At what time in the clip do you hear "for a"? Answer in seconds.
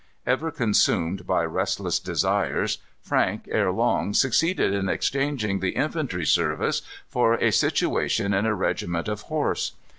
7.07-7.51